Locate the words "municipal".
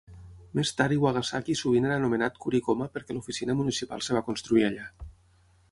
3.61-4.05